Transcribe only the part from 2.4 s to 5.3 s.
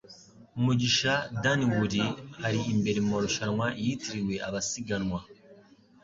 ari imbere mumarushanwa yitiriwe abasiganwa